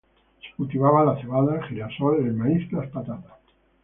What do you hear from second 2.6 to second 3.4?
y las patatas.